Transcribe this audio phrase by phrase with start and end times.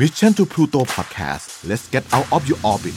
[0.00, 2.96] Mission to Pluto Podcast let's get out of your orbit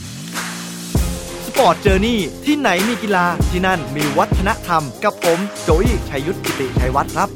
[1.45, 7.29] Sport Journey ที่ไหนมีกีฬาที่นั่นมีวัฒนธรรม กับผมโจยชัยยุทธกิติชัยวัฒน์ครับ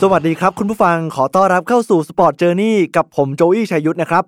[0.00, 4.24] สวัสดีครับคุณผู้ฟังขอต้อนรับเข้าสู่ Sport Journey กับผมโจยชัยยุทธนะครับ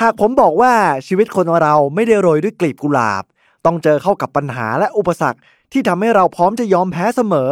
[0.00, 0.72] หากผมบอกว่า
[1.06, 3.24] ชีวิตคนเราไม่ได้โรยด้วยกลีบกุหลาบ
[3.64, 5.38] ต้องเจอเข้ากับปัญหาและอุปสรรค
[5.72, 7.50] ที่ทำให้เราพร้อมจะยอมแพ้เสมอ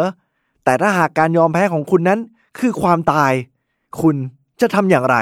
[0.65, 2.21] แต่ถ้าหากการยอมแพ้ของคุณนั้น
[2.59, 3.35] คือความตาย
[4.00, 4.16] คุณ
[4.61, 5.16] จะทำอย่างไร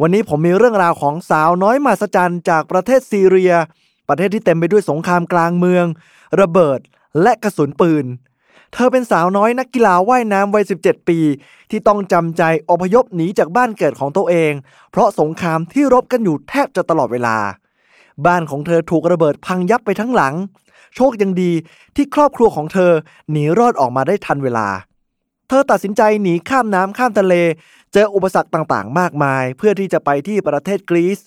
[0.00, 3.52] วันนี้ผมมีเรื่องราวของสาวน้อยมหัศจรรย์จากประเทศซีเรีย
[4.08, 5.86] ประเทศที่เต็มไปด้วยสงครามกลางเมือง
[6.40, 6.80] ระเบิด
[7.22, 8.06] และกระสุนปืน
[8.72, 11.18] เธอเป็นสาวน้อยนักกีฬาว่ายน้ำวัย 17 ปี
[11.70, 14.52] ที่ต้องจำใจอพยพหนีจากบ้านเกิดของตัวเอง
[14.90, 17.36] เพราะสงครามที่รบกันอยู่แทบจะตลอดเวลา
[18.26, 20.34] บ้านของเธอถูกระเบิดพังยับไปทั้งหลัง
[20.94, 21.52] โชคยังดี
[21.96, 22.92] ที่ครอบครัวของเธอ
[23.30, 24.68] หนีรอดออกมาได้ทันเวลา
[25.52, 27.34] เธอตัดสินใจหนีข้ามน้ำข้ามทะเล
[27.92, 31.20] เจออุปสรรคต่างๆ มากมาย เพื่อที่จะไปที่ประเทศกรีซ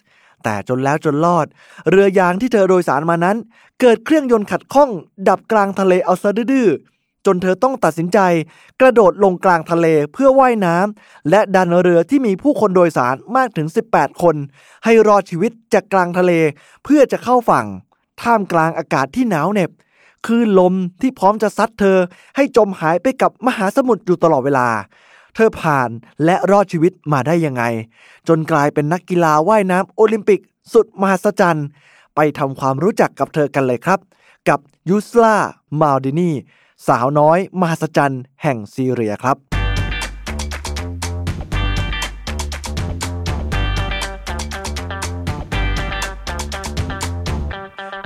[0.44, 1.46] แต่จนแล้วจนรอด
[1.90, 3.38] เรือยางที่เธอโดยสารมานั้น
[3.82, 4.90] เกิดเครื่องยนต์ขัดข้อง
[5.30, 6.70] ดับกลางทะเลเอาซะดื้อ
[7.26, 8.20] จนเธอต้องตัดสินใจ
[8.82, 14.36] กระโดดลงกลางทะเลเพื่อว่ายน้ำและดันเรือที่มีผู้คนโดยสารมากถึง 18 คน
[14.84, 16.32] ให้รอดชีวิตจากกลางทะเล
[16.84, 17.66] เพื่อจะเข้าฝั่ง
[18.22, 19.72] ท่ามกลางอากาศที่หนาวเหน็บ
[20.26, 21.98] คลื่นลมที่พร้อมจะซัดเธอ
[22.36, 24.68] ให้จมหายไปกับมหาสมุทรอยู่ตลอดเวลา
[25.36, 25.90] เธอผ่าน
[26.26, 27.64] และรอดชีวิตมาได้ยังไง
[28.28, 30.42] จนกลายเป็นนักกีฬาว่ายน้ำโอลิมปิก
[30.74, 31.68] สุดมหัศจรรย์
[32.16, 34.00] ไปทำความรู้จักกับเธอกันเลยครับ
[34.50, 35.36] กับยูสลา
[35.82, 36.32] มาลดินี
[36.88, 39.53] สาวน้อยมหัศจรรย์แห่งซีเรียครับ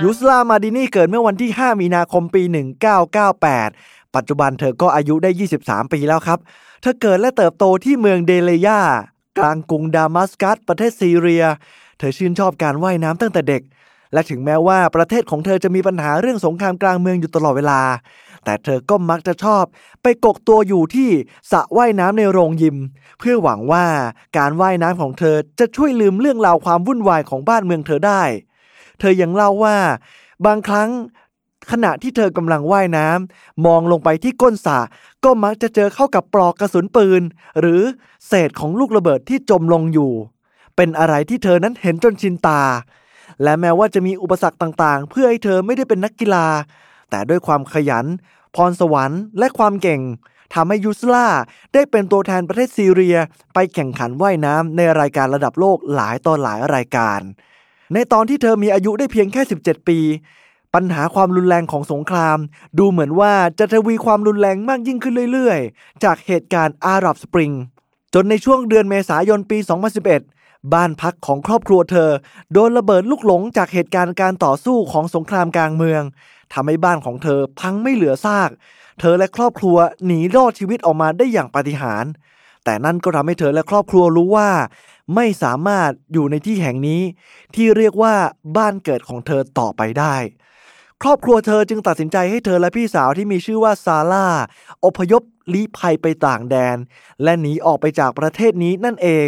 [0.02, 2.42] ยูสลามาดินีเกิดเมื่อวันที่ 5 มีนาคมปี
[3.08, 6.38] 1998 ปัจจุบันเธอก็อายุได้ 23 ปีแล้วครับ
[6.80, 8.80] เธอเกิดและเติบโตที่เมืองเดเลยา
[9.38, 11.44] กลางกรุงดามัสกัส ประเทศซีเรีย
[11.98, 13.62] เธอชื่นชอบการว่ายน้ำตั้งแต่เด็ก
[14.12, 17.80] และถึงแม้ว่าประเทศของเธอจะมีปัญหาเรื่องสงครามกลางเมืองอยู่ตลอดเวลา
[18.44, 19.64] แต่เธอก็มักจะชอบ
[20.02, 21.10] ไปกกตัวอยู่ที่
[21.52, 22.76] สระว่ายน้ำในโรงยิม
[23.18, 23.84] เพื่อหวังว่า
[24.38, 28.22] การว่ายน้ำของเธอจะช่วยลืมเรื่องราวความวุ่นวายของบ้านเมืองเธอได้
[29.00, 29.78] เธอยังเล่าว่า
[30.46, 30.90] บางครั้ง
[31.70, 34.78] ขณะที่เธอกำลังว่ายน้ำมองลงไปที่ก้นสระ
[35.24, 37.22] ก็มักจะเจอเข้ากับปลอกกระสุนปืน
[37.60, 37.82] หรือ
[38.26, 40.12] เศษของลูกระเบิดที่จมลงอยู่
[40.76, 42.62] เป็นอะไรที่เธอนั้นเห็นจนชินตา
[43.42, 46.46] และแม้ว่าจะมีอุปสรรคต่างๆ เพื่อให้เธอไม่ได้เป็นนักกีฬา
[47.10, 48.06] แต่ด้วยความขยัน
[48.56, 50.02] พรสวรรค์และความเก่ง
[50.54, 51.26] ทำให้ยูสลา
[51.74, 53.16] ได้เป็นตัวแทนประเทศซีเรีย
[53.54, 57.20] ไปแข่งขันว่ายน้ำในรายการระดับโลกหลายต่อหลายรายการ
[57.94, 59.98] ในตอนที่เธอมีอายุได้เพียงแค่ 17 ปี
[60.74, 62.38] ปัญหาความรุนแรงของสงคราม
[62.78, 67.52] ดูเหมือนว่าจะทวีความรุนแรงมากยิ่งขึ้นเรื่อยๆ จากเหตุการณ์อาหรับสปริง
[68.14, 69.58] จนในช่วงเดือนเมษายนปี
[70.14, 72.10] 2011 บ้านพักของครอบครัวเธอ
[72.52, 76.02] โดนระเบิดลูกหลงจากเหตุการณ์การต่อสู้ของสงครามกลางเมือง
[76.52, 78.50] ทำให้บ้านของเธอพังไม่เหลือซาก
[79.00, 79.76] เธอและครอบครัว
[80.06, 82.12] หนีรอดชีวิตออกมาได้อย่างปาฏิหาริย์
[82.68, 84.50] แต่นั่นก็ทำให้เธอและครอบครัวรู้ว่า
[85.14, 87.02] ไม่สามารถอยู่ในที่แห่งนี้
[87.54, 88.14] ที่เรียกว่า
[88.56, 90.16] บ้านเกิดของเธอต่อไปได้
[91.02, 94.26] ครอบครัวเธอจึงตัดสินใจให้เธอและพี่สาวที่มีชื่อว่าซาร่า
[94.84, 96.76] อพยพลี้ภัยไปต่างแดน
[97.22, 99.26] และหนีออกไปจากประเทศนี้นั่นเอง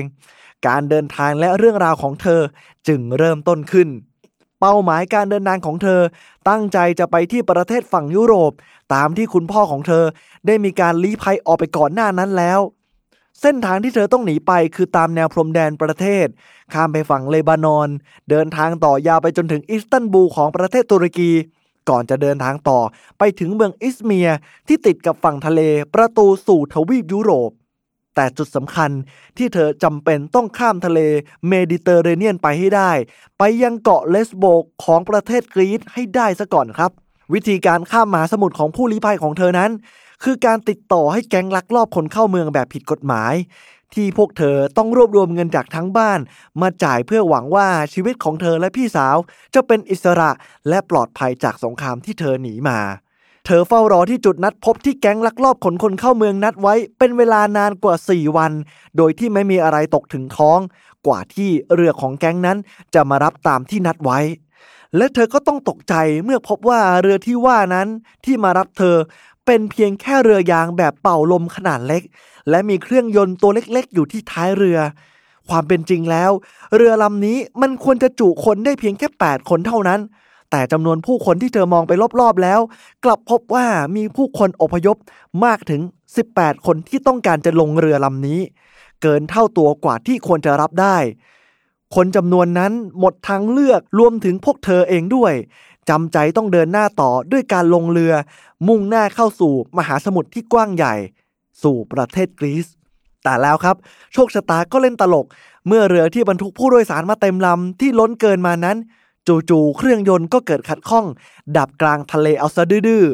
[0.67, 2.41] การเดินทางและเรื่องราวของเธอ
[2.89, 3.89] จึงเริ่มต้นขึ้น
[4.61, 6.01] เป้าหมายการเดินทางของเธอ
[6.49, 8.53] ตั้งใจจะไปที่ประเทศฝั่งยุโรป
[8.95, 10.05] ตามที่คุณพ่อของเธอ
[10.47, 12.61] ได้มีการลี้ภัยออกไปก่อนหน้านั้นแล้ว
[13.41, 16.27] เส้นทางที่เธอต้องหนีไปคือตามแนวพรมแดนประเทศ
[16.73, 17.89] ข้ามไปฝั่งเลบานอน
[18.31, 21.31] เดินทางต่อยาวไปจนถึงอิสตันบูลของประเทศตุรกี
[21.89, 22.81] ก่อนจะเดินทางต่อ
[23.19, 24.29] ไปถึงเมืองอิสเมีย
[24.69, 25.61] ที่ติดกับฝั่งทะเล
[25.95, 27.51] ประตูสู่ทวีปยุโรป
[28.15, 28.91] แต่จุดสำคัญ
[29.37, 31.01] ที่เธอจำเป็นต้องข้ามทะเล
[31.49, 32.91] เมดิเตอร์เรเนียนไปให้ได้
[33.39, 36.91] ไปยังเกาะเลสโบกของประเทศกรีซให้ได้ซะก่อนครับ
[37.35, 39.71] วิธีการข้ามมหาสมุทรของผู้ลี้ภัยของเธอนั้น
[40.23, 43.35] คือการติดต่อให้แก๊งลักลอบคนเข้าเมืองแบบผิดกฎหมาย
[43.95, 46.21] ที่พวกเธอต้องรวบรวมเงินจากทั้งบ้าน
[46.61, 49.17] มาจ่ายเพื่อหวังว่าชีวิตของเธอและพี่สาว
[49.55, 50.31] จะเป็นอิสระ
[50.69, 52.79] และปลอดภัยจากสงครามที่เธอหนีมา
[53.47, 58.53] เธอเฝ้ารอที่จุดนัดพบที่แก๊งลักลอบขนคนเข้าเมืองนัดไว้ เป็นเวลานานกว่า 4 วัน
[58.97, 60.59] โดยที่ไม่มีอะไรตกถึงท้อง
[61.07, 62.59] กว่าที่เรือของแก๊งนั้น
[62.95, 64.19] จะมารับตามที่นัดไว้
[64.97, 65.95] และเธอก็ต้องตกใจ
[66.25, 67.89] เมื่อพบว่าเรือที่ว่านั้น
[68.25, 68.97] ที่มารับเธอ
[69.53, 72.03] เป็นเพียงแค่เรือยางแบบเป่าลมขนาดเล็ก
[72.51, 74.79] และมีเครื่องยนต์ตัวเล็กๆ อยู่ที่ท้ายเรือ
[75.49, 76.31] ความเป็นจริงแล้ว
[76.77, 80.01] เรือลำนี้มันควรจะจุคนได้เพียงแค่ 8 คนเท่านั้น
[80.51, 82.61] แต่จำนวนผู้คนที่เธอมองไปรอบๆแล้ว
[83.05, 83.67] กลับพบว่า
[83.97, 84.97] มีผู้คนอพยพ
[85.45, 85.81] มากถึง
[86.23, 88.41] 18 คนที่ต้องการจะลงเรือลำนี้
[89.03, 90.97] เกินเท่าตัวกว่าที่ควรจะรับได้
[91.97, 95.33] คนจำนวนนั้นหมดทางเลือกรวมถึงพวกเธอเองด้วย
[95.91, 98.15] จำใจต้องเดินหน้าต่อด้วยการลงเรือ
[98.69, 100.95] มุ่งหน้าเข้าสู่มหาสมุทรที่กว้างใหญ่
[101.63, 102.67] สู่ประเทศกรีซ
[103.25, 103.77] แต่แล้วครับ
[104.13, 105.27] โชคชะตาก็เล่นตลก
[105.67, 108.77] เมื่อเรือที่บรรทุกผู้โดยสารมาเต็มลำที่ล้นเกินมานั้น
[109.29, 111.07] จู่ๆเครื่องยนต์ก็เกิดขัดข้อง
[111.57, 113.05] ดับกลางทะเลเอาซะดื้อ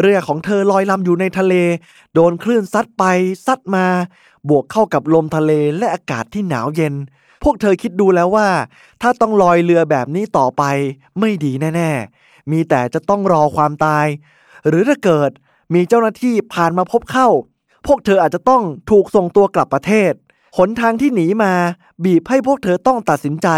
[0.00, 1.54] เรือของเธอลอยลำอยู่ในทะเล
[2.14, 3.04] โดนคลื่นซัดไป
[3.46, 3.86] ซัดมา
[4.48, 6.94] บวกเข้ากับลมทะเลและอากาศที่หนาวเย็น
[7.44, 8.48] พวกเธอคิดดูแล้วว่า
[9.02, 10.62] ถ้าต้องลอยเรือแบบนี้ต่อไป
[11.20, 14.06] ไม่ดีแน่ ๆ มีแต่จะต้องรอความตาย
[14.68, 15.30] หรือถ้าเกิด
[15.74, 17.28] มีเจ้าหน้าที่ผ่านมาพบเข้า
[17.86, 20.12] พวกเธออาจจะต้องถูกส่งตัวกลับประเทศ
[20.58, 21.52] หนทางที่หนีมา
[22.04, 23.48] บีบให้พวกเธอต้องตัดสินใจ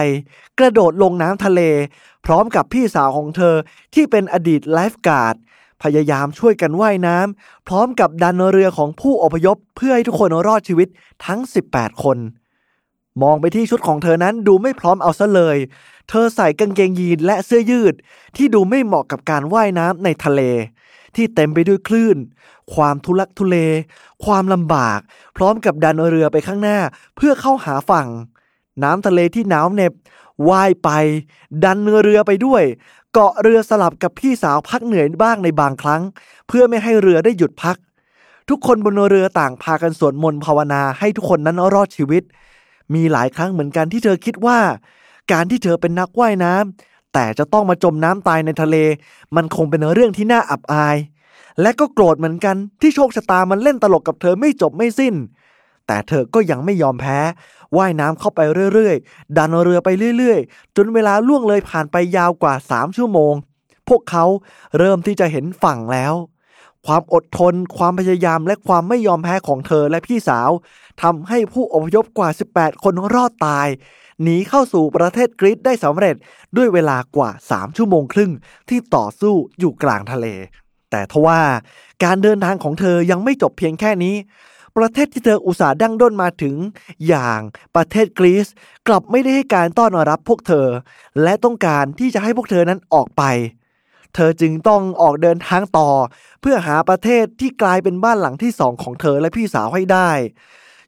[0.58, 1.60] กระโดดลงน้ำทะเล
[2.26, 3.54] พร้อมกับพี่สาวของเธอ
[3.94, 5.34] ที่เป็นอดีตไลฟ์การ์ด
[5.82, 10.88] พยายามช่วยกันว่ายน้ำพร้อมกับดันเรือของผู้อพยพเพื่อให้ทุกคนรอดชีวิต
[11.26, 11.40] ทั้ง
[11.70, 12.18] 18 คน
[13.22, 15.56] มองไปที่ชุดของเธอนั้นดูไม่พร้อมเอาซะเลย
[16.08, 17.94] เธอใส่กางเกงยีนและเสื้อยืด
[18.36, 20.40] ที่ดูไม่เหมาะกับการว่ายน้ำในทะเล
[21.16, 22.16] ที่เต็มไปด้วยคลื่น
[22.74, 23.56] ความทุลักทุเล
[24.24, 24.98] ความลำบาก
[25.36, 26.78] พร้อมกับดันเรือไปข้างหน้า
[27.16, 28.08] เพื่อเข้าหาฝั่ง
[28.82, 29.92] น้ำทะเลที่หนาวเหน็บ
[30.48, 30.90] ว่ายไป
[31.64, 32.62] ดันเรือไปด้วย
[33.12, 36.02] เกาะเรือสลับกับพี่สาวพักเหนื่อยบ้างในบางครั้ง
[36.48, 37.76] เพื่อไม่ให้เรือได้หยุดพัก
[38.48, 42.22] ทุกคนบนเรือต่างพากันสวดมนต์ภาวนาให้ทุกคนนั้นรอดชีวิต
[42.94, 44.58] มีหลายครั้งเหมือนกันที่เธอคิดว่า
[45.32, 48.76] การที่เธอเป็นนักว่ายน้ำแต่จะต้องมาจมน้ำตายในทะเล
[49.36, 50.96] มันคงเป็นเรื่องที่น่าอับอาย
[51.62, 55.14] และก็โกรธเหมือนกันที่โชคชะตามันเล่นตลกกับเธอไม่จบไม่สิ้น
[55.86, 57.18] แต่เธอก็ยังไม่ยอมแพ้
[57.76, 58.40] ว่ายน้ำเข้าไป
[58.72, 63.34] เรื่อยๆ ดันเรือไปเรื่อยๆ จนเวลาล่วงเลยผ่านไปยาวกว่า 3 ชั่วโมง
[63.88, 64.24] พวกเขา
[64.78, 66.14] เริ่มที่จะเห็นฝั่งแล้ว
[66.86, 70.50] ความอดทน ความพยายามและความไม่ยอมแพ้ของเธอและพี่สาว
[71.02, 73.68] ทำให้ผู้อพยพกว่า 18 คนรอดตาย
[74.22, 76.16] หนีเข้าสู่ประเทศกรีซได้สำเร็จ
[76.56, 78.32] ด้วยเวลากว่า 3 ชั่วโมงครึ่ง
[78.68, 80.26] ที่ต่อสู้อยู่กลางทะเล
[80.90, 81.40] แต่ทว่า
[82.04, 84.14] การเดินทางของเธอยังไม่จบเพียงแค่นี้
[84.76, 86.56] ประเทศที่เธออุตส่าห์ดั้งด้นมาถึง
[87.08, 87.40] อย่าง
[87.74, 88.46] ประเทศกรีซ
[88.88, 90.66] กลับไม่ได้ให้การต้อนรับพวกเธอ
[91.22, 93.22] และต้องการที่จะให้พวกเธอนั้นออกไป
[94.14, 95.90] เธอจึงต้องออกเดินทางต่อ
[96.40, 100.10] เพื่อหาประเทศที่กลายเป็นบ้านหลังที่สองของเธอและพี่สาวให้ได้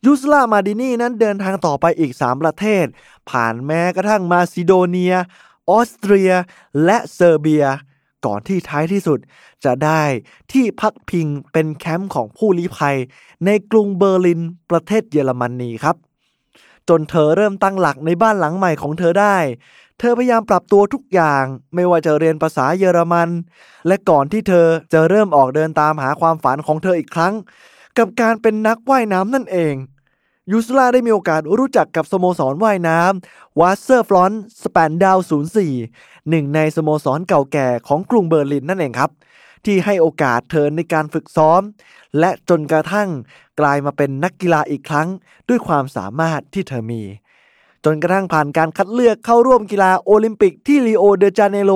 [0.05, 2.85] ยูสลามาดินีนั้นเดินทางต่อไปอีก 3 ประเทศ
[3.31, 5.15] ผ่านแม้กระทั่งมาซิโดเนีย
[5.71, 6.33] ออสเตรีย
[6.85, 7.67] และเซอร์เบีย
[8.27, 9.19] ก่อนที่ท้ายที่สุด
[9.65, 10.03] จะได้
[10.53, 12.97] ที่พักพิงเป็นแคมป์ของผู้ลี้ภัย
[13.45, 15.97] ในกรุงเบอร์ลินประเทศเยอรมนนีครับ
[16.89, 19.37] จนเธอเริ่มตั้งหลักในบ้านหลังใหม่ของเธอได้
[19.99, 23.29] เธอพยายามปรับตัวทุกอย่างไม่ว่าจะเรียนภาษาเยอรมัน
[23.87, 27.35] และก่อนที่เธอจะเริ่มออกเดินตามหาความฝันของเธออีกครั้ง
[27.99, 29.75] กับการเป็นนักว่ายน้ำนั่นเอง
[30.51, 34.33] ยูสลาได้มีโอกาสรู้จักกับสโมสรว่ายน้ำ Wasserfreunde
[34.63, 35.19] Spandau
[35.75, 39.11] 04 หนึ่งในสโมสรเก่าแก่ของกรุงเบอร์ลินนั่นเองครับ
[39.65, 41.61] ที่ให้โอกาสเธอในการฝึกซ้อม
[42.19, 43.09] และจนกระทั่ง
[43.61, 45.09] กลายมาเป็นนักกีฬาอีกครั้ง
[45.49, 47.03] ด้วยความสามารถที่เธอมี
[47.85, 51.73] จนกระทั่งผ่านการคัดเลือกเข้าร่วมกีฬาโอลิมปิกที่รีโอเดจาเนโร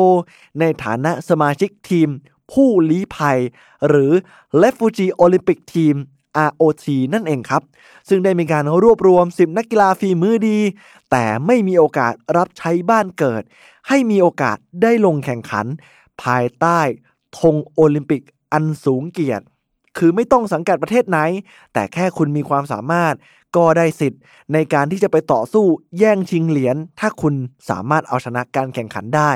[0.61, 2.09] ในฐานะสมาชิกทีม
[2.53, 3.39] ผู้ลี้ภัย
[3.89, 4.13] หรือ
[4.63, 5.97] Refugee Olympic Team
[6.49, 7.63] ROT นั่นเองครับ
[8.09, 10.59] ซึ่งได้มีการรวบรวม 10 นักกีฬาฝีมือดี
[11.11, 13.43] แต่ไม่มีโอกาสรับใช้บ้านเกิด
[13.89, 15.67] ให้มีโอกาสได้ลงแข่งขัน
[16.23, 16.81] ภายใต้
[17.39, 19.44] ธงโอลิมปิกอันสูงเกียรติ
[19.99, 21.19] คือไม่ต้องสังกัดประเทศไหน
[21.72, 23.15] แต่แค่คุณมีความสามารถ
[23.56, 24.20] ก็ได้สิทธิ์
[24.53, 25.65] ในการที่จะไปต่อสู้
[25.99, 27.34] แย่งชิงเหรียญถ้าคุณ
[27.69, 29.32] สามารถเอาชนะการแข่งขันได้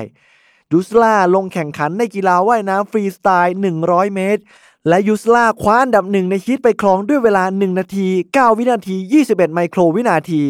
[0.72, 4.42] ดูสลาลงแข่งขันในกีฬาว่ายน้ำฟรีสไตล์ 100 เมตร
[4.88, 8.96] และยูสลาคว้าอันดับหนึ่งในฮิตไปครองด้วยเวลา 1 นาที 9 วินาที
[9.26, 10.42] 21 ไมโครวินาที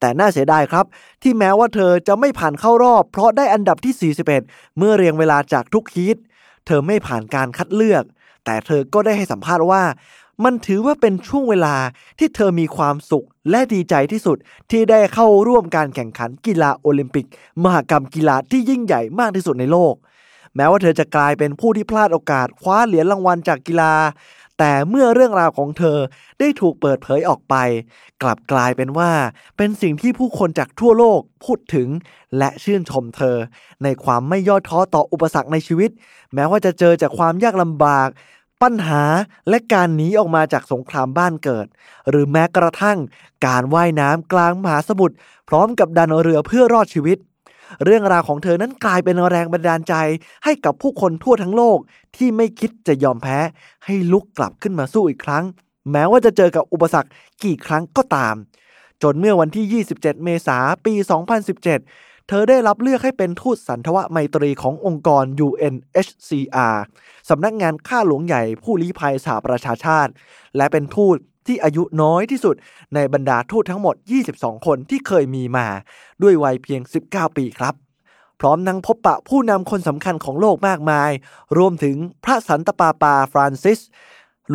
[0.00, 0.84] แต่น่าเสียดายครับ
[1.22, 6.16] ที่แม้ว่าเธอจะไม่ผ่านเข้ารอบ เพราะได้อันดับที่ 41 เมื่อเรียงเวลาจากทุกฮิต
[6.66, 8.04] เธอไม่ผ่านการคัดเลือก
[8.44, 9.82] แต่เธอก็ได้ให้สัมภาษณ์ว่า
[10.44, 11.76] มันถือว่าเป็นช่วงเวลา
[12.18, 14.36] ที่เธอมีความสุขและดีใจที่สุด
[14.70, 17.26] ที่ได้เข้าร่วมการแข่งขันกีฬาโอลิมปิก
[17.62, 19.94] มหกรรมกีฬาที่ยิ่งใหญ่มากที่สุดในโลก
[20.56, 23.92] แม้ว่าเธอจะกลายเป็นผู้ที่พลาดโอกาสคว้าเหรียญรางวัลจากกีฬา
[24.62, 25.98] แต่เมื่อเรื่องราวของเธอ
[26.38, 27.54] ได้ถูกเปิดเผยออกไป
[28.22, 29.10] กลับกลายเป็นว่า
[29.56, 31.88] เป็นสิ่งที่ผู้คนจากทั่วโลกพูดถึง
[32.38, 33.36] และชื่นชมเธอ
[33.82, 35.90] ในความไม่ย่อท้อต่ออุปสรรคในชีวิต
[36.34, 38.08] แม้ว่าจะเจอจากความยากลำบาก
[38.62, 39.02] ปัญหา
[39.48, 41.66] และการหนีออกมาจากสงครามบ้านเกิด
[42.08, 42.98] หรือแม้กระทั่ง
[43.46, 45.16] การว่ายน้ำกลางมหาสมุทร
[45.48, 47.18] พร้อมกับดันเรือเพื่อรอดชีวิต
[47.84, 49.94] เรื่องราวของเธอนั้นกลายเป็นแรงบันดาลใจ
[50.44, 51.78] ให้กับผู้คนทั่วทั้งโลก
[52.16, 53.38] ที่ไม่คิดจะยอมแพ้
[53.84, 55.44] ให้ลุกกลับขึ้นมาสู้อีกครั้ง
[55.92, 57.10] แม้ว่าจะเจอกับอุปสรรค
[57.44, 58.34] กี่ครั้งก็ตาม
[59.02, 60.94] จนเมื่อวันที่ 27 เมษายนปี
[61.60, 66.76] 2017 เธอได้รับเลือกให้เป็นทูตสันทวไมตรีขององค์กร UNHCR
[67.28, 70.12] สำนักงานข้าหลวงใหญ่ผู้ลี้ภัยสหประชาชาติ
[70.56, 72.54] และเป็นทูต ที่อายุน้อยที่สุด
[72.94, 73.94] ในบรรดาทูตทั้งหมด
[74.30, 75.66] 22 คนที่เคยมีมา
[76.22, 76.80] ด้วยวัยเพียง
[77.10, 77.74] 19 ปีครับ
[78.40, 81.10] พร้อมนั่งพบปะผู้นำคนสำคัญของโลกมากมาย
[81.58, 83.80] รวมถึงพระสันตปาปาฟรานซิส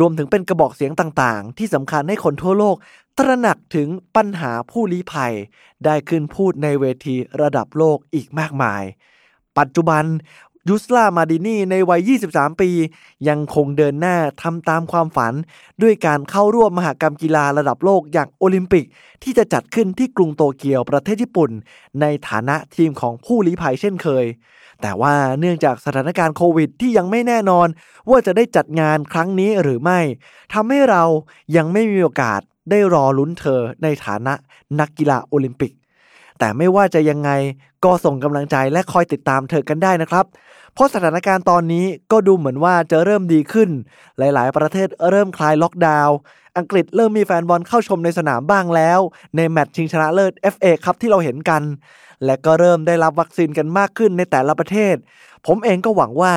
[0.00, 2.76] รวมถึงเป็นกระบอกเสียงต่างๆ ที่สำคัญให้คนทั่วโลก
[3.18, 5.34] ตระหนักถึงปัญหาผู้ลี้ภัย
[5.84, 8.82] ได้ขึ้นพูดในเวทีระดับโลกอีกมากมาย
[9.58, 10.04] ปัจจุบัน
[10.68, 12.70] ยุสลามาดินีในวัย 23 ปี
[13.28, 15.34] ยังคงเดินหน้าทำตามความฝัน
[15.82, 18.86] ด้วยการเข้าร่วมมหกรรมกีฬาระดับโลกอย่างโอลิมปิก
[19.22, 21.50] ที่จะจัดขึ้นที่กรุงโตเกียวประเทศญี่ปุ่น
[22.00, 24.26] ในฐานะทีมของผู้ลี้ภัยเช่นเคย
[24.82, 27.68] แต่ว่าเนื่องจากสถานการณ์โควิดที่ยังไม่แน่นอน
[28.10, 30.00] ว่าจะได้จัดงานครั้งนี้หรือไม่
[30.52, 31.02] ทำให้เรา
[31.56, 34.34] ยังไม่มีโอกาสได้รอลุ้นเธอในฐานะ
[34.80, 35.72] นักกีฬาโอลิมปิก
[36.38, 37.30] แต่ไม่ว่าจะยังไง
[37.84, 40.24] ก็ส่งกำลังใจและคอยติดตามเธอกันได้นะครับ
[40.76, 43.70] เพราะสถานการณ์ตอนนี้ก็ดูเหมือนว่าจะเริ่มดีขึ้น
[44.18, 46.16] หลายๆ ประเทศเริ่มคลายล็อกดาวน์
[46.58, 49.00] อังกฤษเริ่มมีแฟนบอลเข้าชมในสนามบ้างแล้ว
[49.36, 51.62] ในแมตช์ชิงชนะเลิศ FA ครับที่เราเห็นกัน
[52.24, 54.96] และก็เริ่มได้รับวัคซีนกันมากขึ้นในแต่ละประเทศ
[55.46, 56.34] ผมเองก็หวังว่า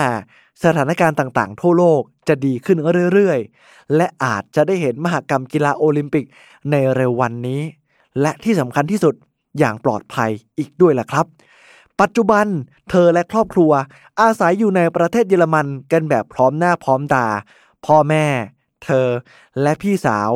[0.64, 2.78] สถานการณ์ต่างๆ ทั่วโลกจะดีขึ้น
[3.14, 6.26] เรื่อยๆ และอาจจะได้เห็นมหกรรมกีฬาโอลิมปิก
[6.72, 7.62] ในเร็ววันนี้
[8.22, 9.16] และที่สำคัญที่สุด
[9.60, 11.26] อย่างปลอดภัยอีกด้วยล่ะครับ
[12.00, 12.48] ปัจจุบัน
[12.90, 13.72] เธอและครอบครัว
[14.22, 17.28] อาศัยอยู่ในประเทศเยอรมันกันแบบพร้อมหน้าพร้อมตา
[17.86, 18.26] พ่อแม่
[18.84, 19.08] เธอ
[19.62, 20.30] และพี่สาว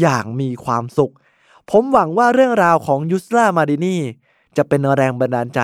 [0.00, 1.12] อย่างมีความสุข
[1.70, 3.96] ผมหวังว่าเรื่องราวของยุสลามาดินี
[4.56, 5.60] จะเป็นแรงบันดาลใจ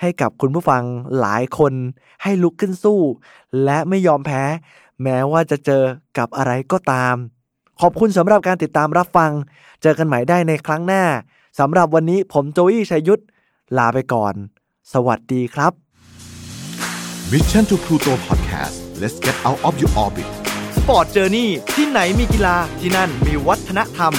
[0.00, 0.82] ให้กับคุณผู้ฟัง
[1.20, 1.72] หลายคน
[2.22, 3.00] ให้ลุกขึ้นสู้
[3.64, 4.42] และไม่ยอมแพ้
[5.02, 5.82] แม้ว่าจะเจอ
[6.18, 7.14] กับอะไรก็ตาม
[7.80, 9.30] ขอบคุณสำหรับการติดตามรับฟัง
[9.82, 11.04] เจอกันใหม่ได้ในครั้งหน้า
[11.58, 13.22] สำหรับวันนี้ผมโจวี่ชัยยุทธ
[13.78, 14.34] ลาไปก่อน
[14.94, 15.72] สวัสดีครับ
[17.32, 20.28] Mission to Pluto Podcast let's get out of your orbit
[20.76, 24.12] สปอร์ตเจอร์นี่ที่ไหนมีกีฬาที่นั่นมีวัฒนธรรม